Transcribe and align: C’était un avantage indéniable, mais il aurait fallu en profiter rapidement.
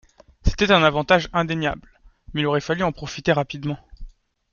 C’était 0.43 0.71
un 0.71 0.81
avantage 0.81 1.29
indéniable, 1.31 2.01
mais 2.33 2.41
il 2.41 2.47
aurait 2.47 2.59
fallu 2.59 2.81
en 2.81 2.91
profiter 2.91 3.33
rapidement. 3.33 3.77